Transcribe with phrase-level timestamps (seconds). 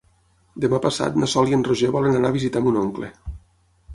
[0.63, 3.13] Demà passat na Sol i en Roger volen anar a visitar mon oncle.